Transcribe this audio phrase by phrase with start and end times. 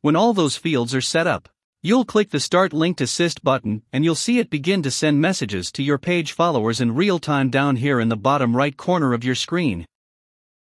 [0.00, 1.48] when all those fields are set up.
[1.82, 5.70] You'll click the Start Linked Assist button and you'll see it begin to send messages
[5.72, 9.24] to your page followers in real time down here in the bottom right corner of
[9.24, 9.86] your screen.